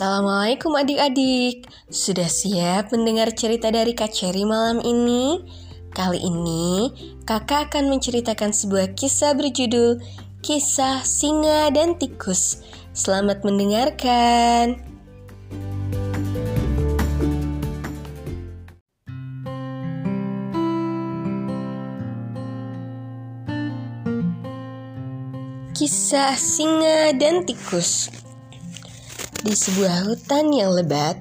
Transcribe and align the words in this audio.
Assalamualaikum 0.00 0.72
adik-adik. 0.80 1.68
Sudah 1.92 2.24
siap 2.24 2.88
mendengar 2.88 3.36
cerita 3.36 3.68
dari 3.68 3.92
Kak 3.92 4.08
Cherry 4.08 4.48
malam 4.48 4.80
ini? 4.80 5.44
Kali 5.92 6.16
ini 6.16 6.88
kakak 7.28 7.68
akan 7.68 7.92
menceritakan 7.92 8.48
sebuah 8.48 8.96
kisah 8.96 9.36
berjudul 9.36 10.00
Kisah 10.40 11.04
Singa 11.04 11.68
dan 11.76 12.00
Tikus. 12.00 12.64
Selamat 12.96 13.44
mendengarkan. 13.44 14.80
Kisah 25.76 26.40
Singa 26.40 27.12
dan 27.20 27.44
Tikus 27.44 28.08
di 29.40 29.56
sebuah 29.56 30.04
hutan 30.04 30.52
yang 30.52 30.76
lebat, 30.76 31.16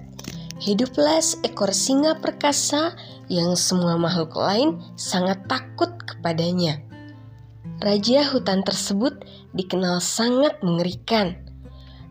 hiduplah 0.59 1.23
seekor 1.23 1.71
singa 1.71 2.19
perkasa 2.19 2.91
yang 3.31 3.55
semua 3.55 3.95
makhluk 3.95 4.35
lain 4.35 4.75
sangat 4.99 5.39
takut 5.47 5.87
kepadanya. 6.03 6.83
Raja 7.79 8.27
hutan 8.27 8.59
tersebut 8.67 9.23
dikenal 9.55 10.03
sangat 10.03 10.59
mengerikan, 10.59 11.39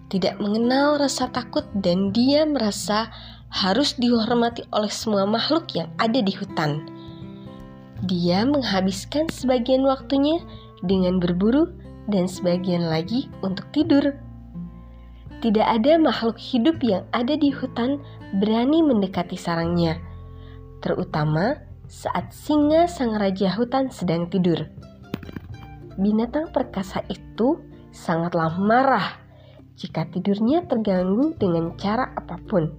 tidak 0.09 0.41
mengenal 0.41 0.97
rasa 0.97 1.29
takut 1.29 1.69
dan 1.77 2.09
dia 2.09 2.49
merasa 2.49 3.13
harus 3.53 3.93
dihormati 4.01 4.65
oleh 4.73 4.89
semua 4.89 5.29
makhluk 5.29 5.69
yang 5.77 5.93
ada 6.01 6.25
di 6.25 6.33
hutan. 6.33 6.89
Dia 8.09 8.49
menghabiskan 8.49 9.29
sebagian 9.29 9.85
waktunya 9.85 10.41
dengan 10.81 11.21
berburu 11.21 11.69
dan 12.09 12.25
sebagian 12.25 12.89
lagi 12.89 13.29
untuk 13.45 13.69
tidur. 13.77 14.28
Tidak 15.39 15.63
ada 15.63 15.95
makhluk 16.03 16.35
hidup 16.35 16.83
yang 16.83 17.07
ada 17.15 17.39
di 17.39 17.55
hutan 17.55 18.03
berani 18.43 18.83
mendekati 18.83 19.39
sarangnya, 19.39 20.03
terutama 20.83 21.63
saat 21.87 22.35
singa 22.35 22.91
sang 22.91 23.15
raja 23.15 23.55
hutan 23.55 23.87
sedang 23.89 24.27
tidur. 24.27 24.67
Binatang 25.95 26.51
perkasa 26.51 27.07
itu 27.07 27.63
sangatlah 27.95 28.59
marah 28.59 29.19
jika 29.79 30.11
tidurnya 30.11 30.67
terganggu 30.67 31.39
dengan 31.39 31.71
cara 31.79 32.11
apa 32.19 32.35
pun. 32.51 32.75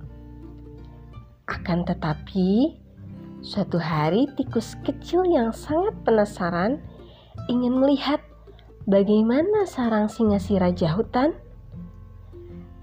Akan 1.48 1.88
tetapi, 1.88 2.76
suatu 3.40 3.80
hari 3.80 4.28
tikus 4.36 4.76
kecil 4.84 5.24
yang 5.26 5.56
sangat 5.56 5.96
penasaran 6.04 6.84
ingin 7.48 7.80
melihat 7.80 8.20
bagaimana 8.84 9.64
sarang 9.64 10.12
singa 10.12 10.38
si 10.38 10.60
raja 10.60 10.92
hutan 10.94 11.34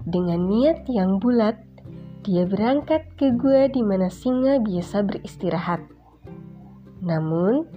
dengan 0.07 0.47
niat 0.47 0.87
yang 0.87 1.19
bulat, 1.19 1.59
dia 2.23 2.47
berangkat 2.47 3.03
ke 3.19 3.35
gua 3.35 3.67
di 3.67 3.83
mana 3.83 4.07
singa 4.07 4.55
biasa 4.63 5.03
beristirahat. 5.03 5.83
Namun, 7.03 7.67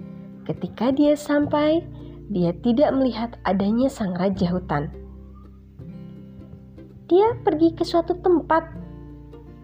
ketika 0.47 0.95
dia 0.95 1.19
sampai, 1.19 1.83
dia 2.31 2.55
tidak 2.63 2.95
melihat 2.95 3.35
adanya 3.43 3.91
sang 3.91 4.15
raja 4.15 4.47
hutan. 4.47 4.87
Dia 7.11 7.35
pergi 7.43 7.75
ke 7.75 7.83
suatu 7.83 8.15
tempat. 8.23 8.63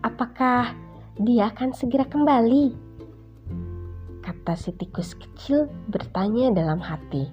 Apakah 0.03 0.75
dia 1.23 1.47
akan 1.47 1.71
segera 1.71 2.03
kembali? 2.03 2.75
Kata 4.19 4.59
si 4.59 4.75
tikus 4.75 5.15
kecil 5.15 5.71
bertanya 5.87 6.51
dalam 6.51 6.83
hati. 6.83 7.31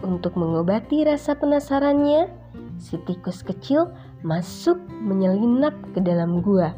Untuk 0.00 0.40
mengobati 0.40 1.04
rasa 1.04 1.36
penasarannya, 1.36 2.43
si 2.84 3.00
tikus 3.08 3.40
kecil 3.40 3.88
masuk 4.20 4.76
menyelinap 5.00 5.72
ke 5.96 6.04
dalam 6.04 6.44
gua. 6.44 6.76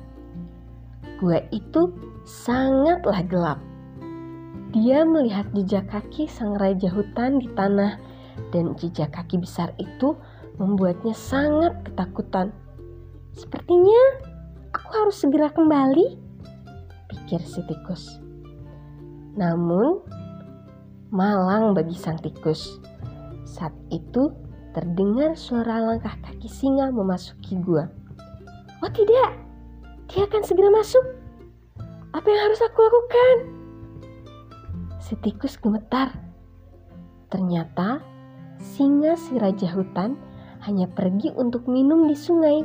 Gua 1.18 1.42
itu 1.50 1.90
sangatlah 2.22 3.26
gelap. 3.26 3.58
Dia 4.70 5.02
melihat 5.02 5.50
jejak 5.50 5.90
kaki 5.90 6.30
sang 6.30 6.54
raja 6.54 6.86
hutan 6.86 7.42
di 7.42 7.50
tanah 7.58 7.98
dan 8.54 8.78
jejak 8.78 9.10
kaki 9.10 9.42
besar 9.42 9.74
itu 9.82 10.14
membuatnya 10.62 11.16
sangat 11.16 11.74
ketakutan. 11.82 12.54
Sepertinya 13.34 14.22
aku 14.70 14.90
harus 14.94 15.16
segera 15.18 15.50
kembali, 15.50 16.14
pikir 17.10 17.40
si 17.42 17.60
tikus. 17.66 18.22
Namun, 19.36 20.00
malang 21.10 21.76
bagi 21.76 21.96
sang 21.96 22.20
tikus. 22.20 22.78
Saat 23.44 23.72
itu 23.88 24.45
terdengar 24.76 25.32
suara 25.32 25.80
langkah 25.80 26.12
kaki 26.20 26.52
singa 26.52 26.92
memasuki 26.92 27.56
gua. 27.64 27.88
Oh 28.84 28.92
tidak, 28.92 29.32
dia 30.12 30.28
akan 30.28 30.44
segera 30.44 30.68
masuk. 30.68 31.00
Apa 32.12 32.28
yang 32.28 32.40
harus 32.44 32.60
aku 32.60 32.84
lakukan? 32.84 33.36
Si 35.00 35.16
tikus 35.24 35.56
gemetar. 35.56 36.12
Ternyata 37.32 38.04
singa 38.60 39.16
si 39.16 39.40
raja 39.40 39.72
hutan 39.72 40.20
hanya 40.68 40.84
pergi 40.92 41.32
untuk 41.32 41.64
minum 41.64 42.04
di 42.04 42.12
sungai 42.12 42.60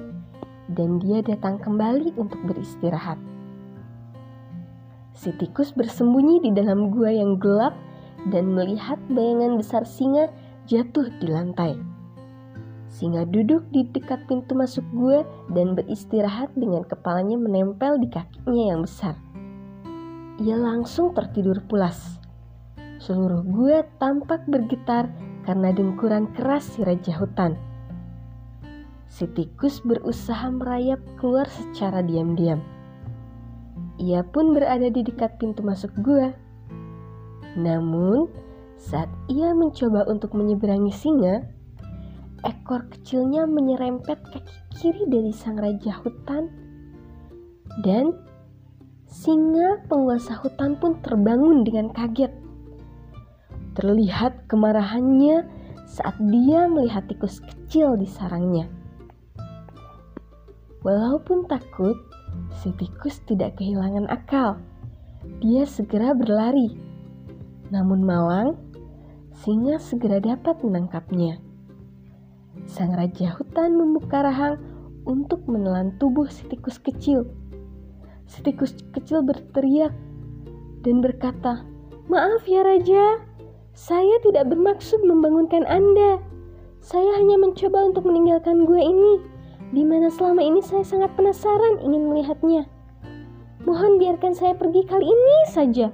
dan 0.67 0.99
dia 0.99 1.23
datang 1.23 1.63
kembali 1.63 2.11
untuk 2.19 2.43
beristirahat. 2.43 3.15
Si 5.15 5.31
tikus 5.39 5.71
bersembunyi 5.71 6.43
di 6.43 6.51
dalam 6.51 6.91
gua 6.91 7.07
yang 7.07 7.39
gelap 7.39 7.71
dan 8.35 8.51
melihat 8.51 8.99
bayangan 9.07 9.55
besar 9.55 9.87
singa 9.87 10.27
jatuh 10.67 11.07
di 11.23 11.31
lantai. 11.31 11.90
Singa 12.91 13.23
duduk 13.23 13.63
di 13.71 13.87
dekat 13.87 14.27
pintu 14.27 14.51
masuk 14.51 14.83
gua 14.91 15.23
dan 15.55 15.79
beristirahat 15.79 16.51
dengan 16.59 16.83
kepalanya 16.83 17.39
menempel 17.39 17.95
di 17.95 18.11
kakinya 18.11 18.75
yang 18.75 18.83
besar. 18.83 19.15
Ia 20.43 20.59
langsung 20.59 21.15
tertidur 21.15 21.63
pulas. 21.71 22.19
Seluruh 22.99 23.47
gua 23.47 23.87
tampak 23.95 24.43
bergetar 24.43 25.07
karena 25.47 25.71
dengkuran 25.71 26.35
keras 26.35 26.67
si 26.67 26.83
raja 26.83 27.15
hutan. 27.15 27.55
Si 29.07 29.23
tikus 29.23 29.79
berusaha 29.87 30.51
merayap 30.51 30.99
keluar 31.15 31.47
secara 31.47 32.03
diam-diam. 32.03 32.59
Ia 34.03 34.19
pun 34.27 34.51
berada 34.51 34.91
di 34.91 34.99
dekat 34.99 35.39
pintu 35.39 35.63
masuk 35.63 35.95
gua. 36.03 36.35
Namun, 37.55 38.27
saat 38.75 39.07
ia 39.31 39.55
mencoba 39.55 40.03
untuk 40.11 40.35
menyeberangi 40.35 40.91
singa, 40.91 41.43
ekor 42.41 42.85
kecilnya 42.89 43.45
menyerempet 43.45 44.17
kaki 44.31 44.55
kiri 44.77 45.03
dari 45.09 45.33
sang 45.33 45.57
raja 45.57 45.93
hutan 46.01 46.49
dan 47.85 48.13
singa 49.11 49.83
penguasa 49.91 50.39
hutan 50.39 50.79
pun 50.79 50.99
terbangun 51.03 51.67
dengan 51.67 51.91
kaget. 51.91 52.31
Terlihat 53.75 54.51
kemarahannya 54.51 55.47
saat 55.87 56.15
dia 56.19 56.67
melihat 56.71 57.07
tikus 57.11 57.43
kecil 57.43 57.99
di 57.99 58.07
sarangnya. 58.07 58.67
Walaupun 60.81 61.45
takut, 61.45 61.93
si 62.63 62.73
tikus 62.79 63.21
tidak 63.27 63.59
kehilangan 63.59 64.07
akal. 64.09 64.57
Dia 65.43 65.67
segera 65.69 66.17
berlari. 66.17 66.73
Namun 67.69 68.01
malang, 68.01 68.57
singa 69.43 69.77
segera 69.77 70.17
dapat 70.17 70.57
menangkapnya. 70.65 71.50
Sang 72.69 72.93
raja 72.93 73.33
hutan 73.37 73.77
membuka 73.77 74.21
rahang 74.25 74.57
untuk 75.05 75.45
menelan 75.49 75.97
tubuh 75.97 76.29
si 76.29 76.45
tikus 76.45 76.77
kecil. 76.77 77.25
Si 78.29 78.39
tikus 78.45 78.77
kecil 78.93 79.25
berteriak 79.25 79.93
dan 80.85 81.01
berkata, 81.01 81.65
"Maaf 82.07 82.45
ya 82.45 82.61
raja, 82.65 83.21
saya 83.73 84.15
tidak 84.25 84.51
bermaksud 84.51 85.01
membangunkan 85.05 85.65
Anda. 85.65 86.21
Saya 86.81 87.13
hanya 87.21 87.37
mencoba 87.37 87.93
untuk 87.93 88.09
meninggalkan 88.09 88.65
gua 88.65 88.81
ini, 88.81 89.21
di 89.69 89.85
mana 89.85 90.09
selama 90.09 90.41
ini 90.41 90.59
saya 90.65 90.81
sangat 90.81 91.13
penasaran 91.13 91.77
ingin 91.85 92.09
melihatnya. 92.09 92.65
Mohon 93.61 94.01
biarkan 94.01 94.33
saya 94.33 94.57
pergi 94.57 94.81
kali 94.89 95.05
ini 95.05 95.37
saja, 95.53 95.93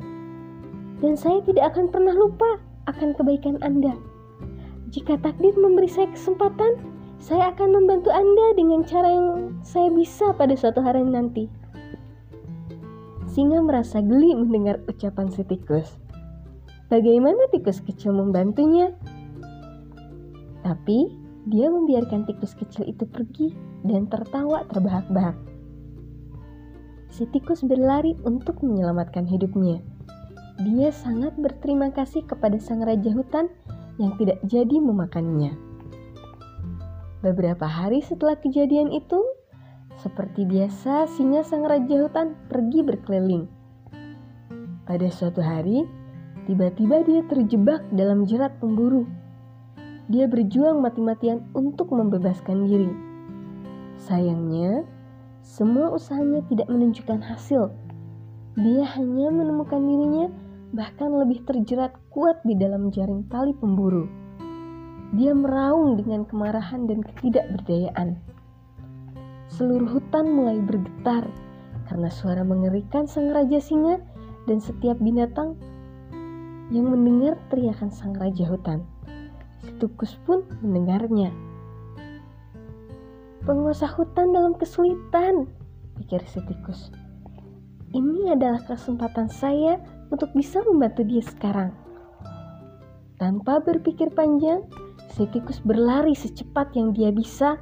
dan 1.04 1.14
saya 1.20 1.44
tidak 1.44 1.76
akan 1.76 1.92
pernah 1.92 2.16
lupa 2.16 2.60
akan 2.88 3.12
kebaikan 3.20 3.60
Anda." 3.60 4.07
Jika 4.88 5.20
takdir 5.20 5.52
memberi 5.60 5.92
saya 5.92 6.08
kesempatan, 6.16 6.80
saya 7.20 7.52
akan 7.52 7.76
membantu 7.76 8.08
Anda 8.08 8.56
dengan 8.56 8.88
cara 8.88 9.10
yang 9.12 9.28
saya 9.60 9.92
bisa 9.92 10.32
pada 10.32 10.56
suatu 10.56 10.80
hari 10.80 11.04
nanti. 11.04 11.52
Singa 13.28 13.60
merasa 13.60 14.00
geli 14.00 14.32
mendengar 14.32 14.80
ucapan 14.88 15.28
si 15.28 15.44
tikus. 15.44 16.00
Bagaimana 16.88 17.52
tikus 17.52 17.84
kecil 17.84 18.16
membantunya? 18.16 18.96
Tapi 20.64 21.12
dia 21.52 21.68
membiarkan 21.68 22.24
tikus 22.24 22.56
kecil 22.56 22.88
itu 22.88 23.04
pergi 23.04 23.52
dan 23.84 24.08
tertawa 24.08 24.64
terbahak-bahak. 24.72 25.36
Si 27.12 27.28
tikus 27.36 27.60
berlari 27.68 28.16
untuk 28.24 28.64
menyelamatkan 28.64 29.28
hidupnya. 29.28 29.84
Dia 30.64 30.96
sangat 30.96 31.36
berterima 31.36 31.92
kasih 31.92 32.24
kepada 32.24 32.56
sang 32.58 32.82
raja 32.82 33.12
hutan 33.12 33.52
yang 33.98 34.14
tidak 34.18 34.42
jadi 34.46 34.78
memakannya. 34.82 35.58
Beberapa 37.26 37.66
hari 37.66 38.06
setelah 38.06 38.38
kejadian 38.38 38.94
itu, 38.94 39.20
Seperti 39.98 40.46
biasa, 40.46 41.10
singa 41.10 41.42
sang 41.42 41.66
raja 41.66 42.06
hutan 42.06 42.38
pergi 42.54 42.86
berkeliling. 42.86 43.50
Pada 44.86 45.10
suatu 45.10 45.42
hari, 45.42 45.90
tiba-tiba 46.46 47.02
dia 47.02 47.26
terjebak 47.26 47.82
dalam 47.90 48.30
jerat 48.30 48.54
pemburu. 48.62 49.10
Dia 50.06 50.30
berjuang 50.30 50.86
mati-matian 50.86 51.50
untuk 51.58 51.90
membebaskan 51.90 52.70
diri. 52.70 52.94
Sayangnya, 53.98 54.86
semua 55.42 55.90
usahanya 55.90 56.46
tidak 56.46 56.70
menunjukkan 56.70 57.18
hasil. 57.26 57.74
Dia 58.54 58.86
hanya 58.96 59.34
menemukan 59.34 59.82
dirinya 59.82 60.30
bahkan 60.78 61.10
lebih 61.10 61.42
terjerat 61.50 61.98
kuat 62.14 62.38
di 62.46 62.54
dalam 62.54 62.94
jaring 62.94 63.26
tali 63.34 63.58
pemburu. 63.58 64.06
Dia 65.18 65.34
meraung 65.34 65.98
dengan 65.98 66.30
kemarahan 66.30 66.86
dan 66.86 67.02
ketidakberdayaan 67.02 68.38
seluruh 69.58 69.88
hutan 69.88 70.28
mulai 70.28 70.60
bergetar 70.60 71.26
karena 71.88 72.12
suara 72.12 72.44
mengerikan 72.44 73.08
sang 73.08 73.32
raja 73.32 73.58
singa 73.58 73.98
dan 74.46 74.60
setiap 74.60 75.00
binatang 75.00 75.56
yang 76.70 76.92
mendengar 76.92 77.40
teriakan 77.48 77.88
sang 77.88 78.12
raja 78.20 78.44
hutan. 78.44 78.84
Si 79.64 79.72
tukus 79.80 80.20
pun 80.28 80.44
mendengarnya. 80.60 81.32
Penguasa 83.48 83.88
hutan 83.88 84.36
dalam 84.36 84.54
kesulitan, 84.60 85.48
pikir 85.96 86.20
si 86.28 86.44
tikus. 86.44 86.92
Ini 87.96 88.36
adalah 88.36 88.60
kesempatan 88.68 89.32
saya 89.32 89.80
untuk 90.12 90.32
bisa 90.34 90.64
membantu 90.64 91.04
dia 91.04 91.24
sekarang. 91.24 91.72
Tanpa 93.18 93.58
berpikir 93.60 94.14
panjang, 94.14 94.62
si 95.18 95.26
tikus 95.34 95.58
berlari 95.66 96.14
secepat 96.14 96.70
yang 96.78 96.94
dia 96.94 97.10
bisa 97.10 97.58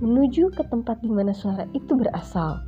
menuju 0.00 0.50
ke 0.56 0.64
tempat 0.72 0.98
di 1.04 1.12
mana 1.12 1.36
suara 1.36 1.68
itu 1.76 1.92
berasal. 1.92 2.58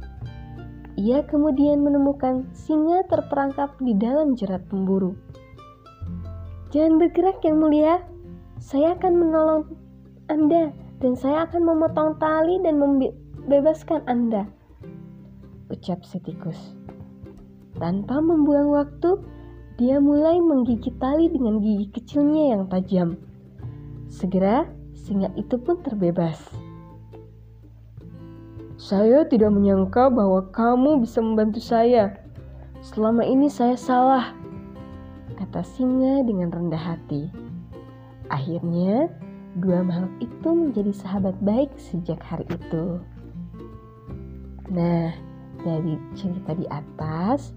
Ia 0.97 1.25
kemudian 1.29 1.85
menemukan 1.85 2.49
singa 2.57 3.05
terperangkap 3.09 3.77
di 3.81 3.93
dalam 3.97 4.33
jerat 4.37 4.65
pemburu. 4.69 5.17
Jangan 6.73 7.01
bergerak 7.01 7.41
yang 7.45 7.61
mulia, 7.61 8.01
saya 8.61 8.97
akan 8.97 9.13
menolong 9.17 9.63
Anda 10.33 10.73
dan 11.01 11.13
saya 11.17 11.45
akan 11.49 11.63
memotong 11.65 12.17
tali 12.17 12.57
dan 12.65 12.81
membebaskan 12.81 14.09
Anda. 14.09 14.49
Ucap 15.69 16.05
si 16.05 16.17
tikus. 16.25 16.86
Tanpa 17.77 18.25
membuang 18.25 18.73
waktu, 18.73 19.21
dia 19.77 20.01
mulai 20.01 20.41
menggigit 20.41 20.97
tali 20.97 21.29
dengan 21.29 21.61
gigi 21.61 21.93
kecilnya 21.93 22.57
yang 22.57 22.63
tajam. 22.73 23.21
Segera, 24.09 24.65
singa 24.97 25.29
itu 25.37 25.61
pun 25.61 25.85
terbebas. 25.85 26.41
Saya 28.81 29.29
tidak 29.29 29.53
menyangka 29.53 30.09
bahwa 30.09 30.49
kamu 30.53 31.05
bisa 31.05 31.21
membantu 31.21 31.61
saya. 31.61 32.17
Selama 32.81 33.25
ini 33.29 33.53
saya 33.53 33.77
salah, 33.77 34.33
kata 35.37 35.61
singa 35.61 36.25
dengan 36.25 36.49
rendah 36.49 36.81
hati. 36.81 37.29
Akhirnya, 38.33 39.13
dua 39.61 39.85
makhluk 39.85 40.13
itu 40.25 40.49
menjadi 40.49 40.93
sahabat 40.97 41.37
baik 41.45 41.73
sejak 41.77 42.21
hari 42.25 42.49
itu. 42.49 43.01
Nah, 44.73 45.13
dari 45.67 45.99
cerita 46.15 46.55
di 46.55 46.63
atas, 46.71 47.51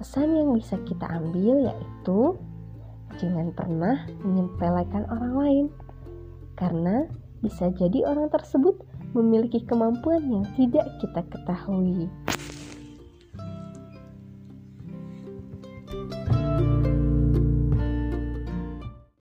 pesan 0.00 0.32
yang 0.32 0.56
bisa 0.56 0.80
kita 0.88 1.04
ambil 1.12 1.68
yaitu 1.68 2.32
jangan 3.20 3.52
pernah 3.52 4.08
menyempelekan 4.24 5.04
orang 5.12 5.34
lain, 5.36 5.66
karena 6.56 7.04
bisa 7.44 7.68
jadi 7.76 8.08
orang 8.08 8.32
tersebut 8.32 8.80
memiliki 9.12 9.60
kemampuan 9.68 10.24
yang 10.24 10.44
tidak 10.56 10.88
kita 11.04 11.20
ketahui. 11.28 12.08